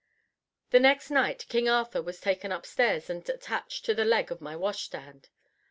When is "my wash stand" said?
4.41-5.29